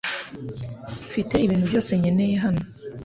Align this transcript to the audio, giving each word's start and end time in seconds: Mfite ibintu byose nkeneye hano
Mfite 1.07 1.35
ibintu 1.45 1.65
byose 1.71 1.91
nkeneye 1.99 2.35
hano 2.43 2.63